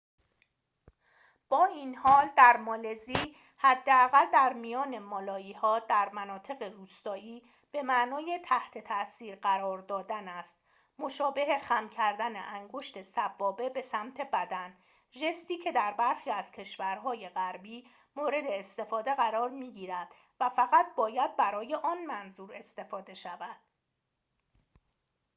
با 1.49 1.65
این 1.65 1.95
حال 1.95 2.29
در 2.37 2.57
مالزی 2.57 3.35
حداقل 3.57 4.25
در 4.33 4.53
میان 4.53 4.99
مالایی‌ها 4.99 5.79
در 5.79 6.09
مناطق 6.09 6.63
روستایی 6.63 7.43
به 7.71 7.81
معنای 7.81 8.39
تحت 8.45 8.77
تاثیر 8.77 9.35
قرار 9.35 9.81
دادن 9.81 10.27
است 10.27 10.57
مشابه 10.99 11.59
خم 11.63 11.89
کردن 11.89 12.35
انگشت 12.35 13.01
سبابه 13.01 13.69
به 13.69 13.81
سمت 13.81 14.21
بدن 14.21 14.77
ژستی 15.11 15.57
که 15.57 15.71
در 15.71 15.91
برخی 15.93 16.29
از 16.29 16.51
کشورهای 16.51 17.29
غربی 17.29 17.85
مورد 18.15 18.43
استفاده 18.47 19.13
قرار 19.13 19.49
می‌گیرد 19.49 20.07
و 20.39 20.49
فقط 20.49 20.95
باید 20.95 21.35
برای 21.37 21.75
آن 21.75 22.05
منظور 22.05 22.55
استفاده 22.55 23.13
شود 23.13 23.57